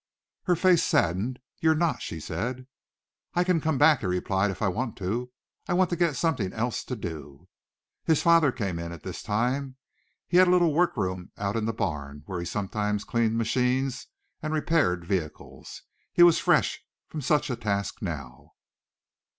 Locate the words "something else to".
6.15-6.95